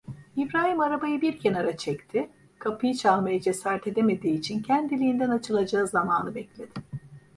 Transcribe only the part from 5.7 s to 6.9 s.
zamanı bekledi.